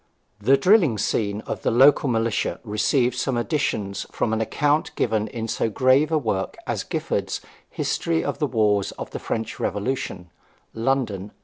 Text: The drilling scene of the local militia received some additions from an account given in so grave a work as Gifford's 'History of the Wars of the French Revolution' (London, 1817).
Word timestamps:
The 0.39 0.57
drilling 0.57 0.97
scene 0.97 1.41
of 1.41 1.61
the 1.61 1.69
local 1.69 2.09
militia 2.09 2.59
received 2.63 3.13
some 3.15 3.37
additions 3.37 4.07
from 4.11 4.33
an 4.33 4.41
account 4.41 4.95
given 4.95 5.27
in 5.27 5.47
so 5.47 5.69
grave 5.69 6.11
a 6.11 6.17
work 6.17 6.57
as 6.65 6.83
Gifford's 6.83 7.39
'History 7.69 8.23
of 8.23 8.39
the 8.39 8.47
Wars 8.47 8.93
of 8.93 9.11
the 9.11 9.19
French 9.19 9.59
Revolution' 9.59 10.31
(London, 10.73 11.29
1817). 11.29 11.31